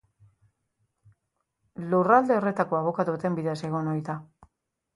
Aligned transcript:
Lurralde 1.93 2.37
horretako 2.39 2.81
abokatu 2.81 3.17
baten 3.19 3.39
bidez 3.41 3.57
egin 3.71 3.95
ohi 3.95 4.05
da. 4.13 4.21